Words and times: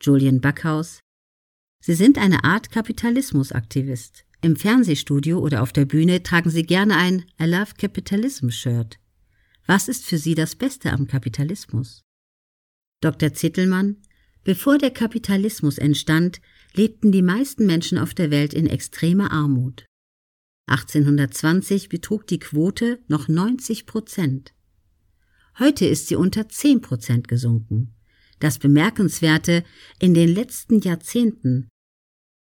Julian 0.00 0.40
Backhaus. 0.40 1.00
Sie 1.80 1.94
sind 1.94 2.16
eine 2.16 2.44
Art 2.44 2.70
Kapitalismusaktivist. 2.70 4.24
Im 4.40 4.56
Fernsehstudio 4.56 5.38
oder 5.38 5.62
auf 5.62 5.72
der 5.72 5.84
Bühne 5.84 6.22
tragen 6.22 6.48
Sie 6.48 6.62
gerne 6.62 6.96
ein 6.96 7.26
I 7.38 7.44
Love 7.44 7.74
Capitalism 7.76 8.48
Shirt. 8.48 8.98
Was 9.66 9.88
ist 9.88 10.06
für 10.06 10.16
Sie 10.16 10.34
das 10.34 10.54
Beste 10.54 10.92
am 10.92 11.06
Kapitalismus? 11.06 12.02
Dr. 13.02 13.34
Zittelmann. 13.34 13.98
Bevor 14.42 14.78
der 14.78 14.90
Kapitalismus 14.90 15.76
entstand, 15.76 16.40
lebten 16.72 17.12
die 17.12 17.22
meisten 17.22 17.66
Menschen 17.66 17.98
auf 17.98 18.14
der 18.14 18.30
Welt 18.30 18.54
in 18.54 18.66
extremer 18.66 19.30
Armut. 19.30 19.84
1820 20.66 21.90
betrug 21.90 22.26
die 22.26 22.38
Quote 22.38 23.00
noch 23.08 23.28
90 23.28 23.84
Prozent. 23.84 24.54
Heute 25.58 25.84
ist 25.84 26.08
sie 26.08 26.16
unter 26.16 26.48
10 26.48 26.80
Prozent 26.80 27.28
gesunken. 27.28 27.94
Das 28.40 28.58
Bemerkenswerte, 28.58 29.64
in 29.98 30.14
den 30.14 30.28
letzten 30.28 30.80
Jahrzehnten, 30.80 31.68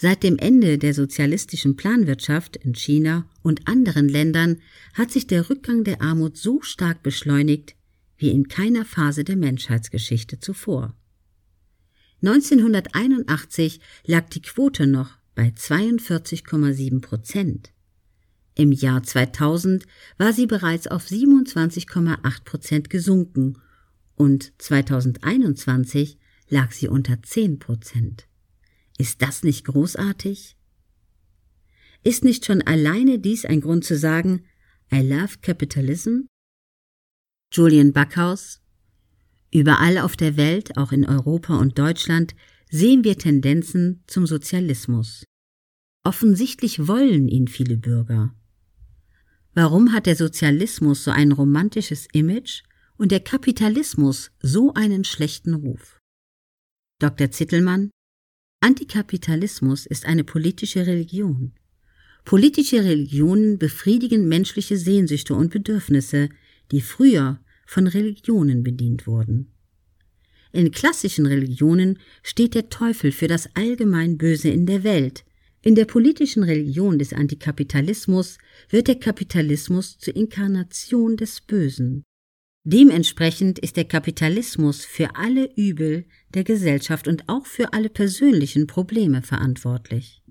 seit 0.00 0.22
dem 0.22 0.38
Ende 0.38 0.78
der 0.78 0.94
sozialistischen 0.94 1.76
Planwirtschaft 1.76 2.56
in 2.56 2.74
China 2.74 3.28
und 3.42 3.66
anderen 3.68 4.08
Ländern, 4.08 4.62
hat 4.94 5.10
sich 5.10 5.26
der 5.26 5.50
Rückgang 5.50 5.84
der 5.84 6.00
Armut 6.00 6.38
so 6.38 6.62
stark 6.62 7.02
beschleunigt 7.02 7.74
wie 8.16 8.30
in 8.30 8.48
keiner 8.48 8.84
Phase 8.84 9.24
der 9.24 9.36
Menschheitsgeschichte 9.36 10.38
zuvor. 10.38 10.94
1981 12.22 13.80
lag 14.04 14.28
die 14.28 14.42
Quote 14.42 14.86
noch 14.86 15.16
bei 15.34 15.48
42,7 15.48 17.00
Prozent. 17.00 17.72
Im 18.54 18.72
Jahr 18.72 19.02
2000 19.02 19.86
war 20.18 20.34
sie 20.34 20.46
bereits 20.46 20.86
auf 20.86 21.06
27,8 21.06 22.44
Prozent 22.44 22.90
gesunken 22.90 23.56
und 24.20 24.52
2021 24.58 26.18
lag 26.50 26.72
sie 26.72 26.88
unter 26.88 27.22
10 27.22 27.58
Prozent. 27.58 28.28
Ist 28.98 29.22
das 29.22 29.42
nicht 29.42 29.64
großartig? 29.64 30.58
Ist 32.04 32.22
nicht 32.22 32.44
schon 32.44 32.60
alleine 32.60 33.18
dies 33.18 33.46
ein 33.46 33.62
Grund 33.62 33.82
zu 33.82 33.96
sagen, 33.96 34.44
I 34.92 35.00
love 35.00 35.38
capitalism? 35.40 36.26
Julian 37.50 37.94
Backhaus 37.94 38.60
Überall 39.50 39.96
auf 39.96 40.18
der 40.18 40.36
Welt, 40.36 40.76
auch 40.76 40.92
in 40.92 41.06
Europa 41.06 41.56
und 41.56 41.78
Deutschland, 41.78 42.34
sehen 42.70 43.04
wir 43.04 43.16
Tendenzen 43.16 44.04
zum 44.06 44.26
Sozialismus. 44.26 45.24
Offensichtlich 46.04 46.86
wollen 46.86 47.26
ihn 47.26 47.48
viele 47.48 47.78
Bürger. 47.78 48.34
Warum 49.54 49.94
hat 49.94 50.04
der 50.04 50.14
Sozialismus 50.14 51.04
so 51.04 51.10
ein 51.10 51.32
romantisches 51.32 52.06
Image 52.12 52.64
und 53.00 53.12
der 53.12 53.20
Kapitalismus 53.20 54.30
so 54.42 54.74
einen 54.74 55.04
schlechten 55.04 55.54
Ruf? 55.54 55.98
Dr. 56.98 57.30
Zittelmann 57.30 57.90
Antikapitalismus 58.60 59.86
ist 59.86 60.04
eine 60.04 60.22
politische 60.22 60.86
Religion. 60.86 61.54
Politische 62.26 62.84
Religionen 62.84 63.56
befriedigen 63.56 64.28
menschliche 64.28 64.76
Sehnsüchte 64.76 65.34
und 65.34 65.50
Bedürfnisse, 65.50 66.28
die 66.72 66.82
früher 66.82 67.40
von 67.66 67.86
Religionen 67.86 68.62
bedient 68.62 69.06
wurden. 69.06 69.54
In 70.52 70.70
klassischen 70.70 71.24
Religionen 71.24 71.98
steht 72.22 72.54
der 72.54 72.68
Teufel 72.68 73.12
für 73.12 73.28
das 73.28 73.48
allgemein 73.56 74.18
Böse 74.18 74.50
in 74.50 74.66
der 74.66 74.84
Welt, 74.84 75.24
in 75.62 75.74
der 75.74 75.86
politischen 75.86 76.42
Religion 76.42 76.98
des 76.98 77.14
Antikapitalismus 77.14 78.36
wird 78.68 78.88
der 78.88 78.98
Kapitalismus 78.98 79.96
zur 79.96 80.16
Inkarnation 80.16 81.16
des 81.16 81.40
Bösen. 81.40 82.02
Dementsprechend 82.72 83.58
ist 83.58 83.76
der 83.76 83.84
Kapitalismus 83.84 84.84
für 84.84 85.16
alle 85.16 85.50
Übel 85.56 86.04
der 86.34 86.44
Gesellschaft 86.44 87.08
und 87.08 87.28
auch 87.28 87.44
für 87.44 87.72
alle 87.72 87.88
persönlichen 87.88 88.68
Probleme 88.68 89.22
verantwortlich. 89.22 90.22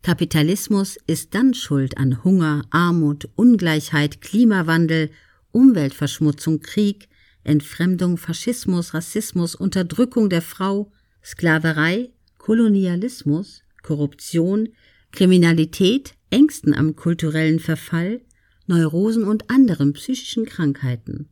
Kapitalismus 0.00 0.96
ist 1.06 1.34
dann 1.34 1.52
schuld 1.52 1.98
an 1.98 2.24
Hunger, 2.24 2.62
Armut, 2.70 3.28
Ungleichheit, 3.36 4.22
Klimawandel, 4.22 5.10
Umweltverschmutzung, 5.52 6.60
Krieg, 6.60 7.10
Entfremdung, 7.44 8.16
Faschismus, 8.16 8.94
Rassismus, 8.94 9.54
Unterdrückung 9.54 10.30
der 10.30 10.40
Frau, 10.40 10.90
Sklaverei, 11.22 12.08
Kolonialismus, 12.38 13.64
Korruption, 13.82 14.70
Kriminalität, 15.12 16.14
Ängsten 16.30 16.72
am 16.72 16.96
kulturellen 16.96 17.60
Verfall, 17.60 18.22
Neurosen 18.66 19.24
und 19.24 19.50
anderen 19.50 19.92
psychischen 19.92 20.44
Krankheiten. 20.44 21.28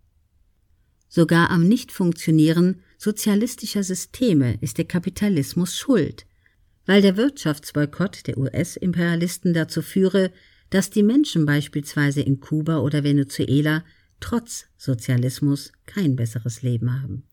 Sogar 1.08 1.50
am 1.50 1.68
Nichtfunktionieren 1.68 2.80
sozialistischer 2.98 3.84
Systeme 3.84 4.58
ist 4.60 4.78
der 4.78 4.84
Kapitalismus 4.84 5.76
schuld, 5.76 6.26
weil 6.86 7.02
der 7.02 7.16
Wirtschaftsboykott 7.16 8.26
der 8.26 8.38
US-Imperialisten 8.38 9.54
dazu 9.54 9.82
führe, 9.82 10.32
dass 10.70 10.90
die 10.90 11.02
Menschen 11.02 11.46
beispielsweise 11.46 12.20
in 12.20 12.40
Kuba 12.40 12.78
oder 12.78 13.04
Venezuela 13.04 13.84
trotz 14.20 14.66
Sozialismus 14.76 15.72
kein 15.86 16.16
besseres 16.16 16.62
Leben 16.62 17.00
haben. 17.00 17.24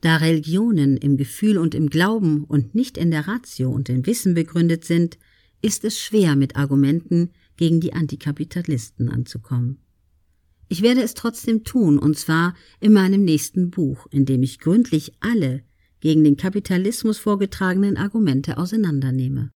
Da 0.00 0.16
Religionen 0.16 0.96
im 0.96 1.16
Gefühl 1.16 1.58
und 1.58 1.74
im 1.74 1.90
Glauben 1.90 2.44
und 2.44 2.74
nicht 2.74 2.96
in 2.96 3.10
der 3.10 3.26
Ratio 3.26 3.70
und 3.70 3.88
im 3.88 4.06
Wissen 4.06 4.34
begründet 4.34 4.84
sind, 4.84 5.18
ist 5.62 5.84
es 5.84 5.98
schwer, 5.98 6.36
mit 6.36 6.56
Argumenten 6.56 7.30
gegen 7.60 7.78
die 7.78 7.92
Antikapitalisten 7.92 9.10
anzukommen. 9.10 9.80
Ich 10.68 10.80
werde 10.80 11.02
es 11.02 11.12
trotzdem 11.12 11.62
tun, 11.62 11.98
und 11.98 12.16
zwar 12.16 12.54
in 12.80 12.94
meinem 12.94 13.22
nächsten 13.22 13.70
Buch, 13.70 14.06
in 14.10 14.24
dem 14.24 14.42
ich 14.42 14.60
gründlich 14.60 15.12
alle 15.20 15.62
gegen 16.00 16.24
den 16.24 16.38
Kapitalismus 16.38 17.18
vorgetragenen 17.18 17.98
Argumente 17.98 18.56
auseinandernehme. 18.56 19.50